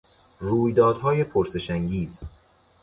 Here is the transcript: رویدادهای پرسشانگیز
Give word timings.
رویدادهای 0.39 1.23
پرسشانگیز 1.23 2.19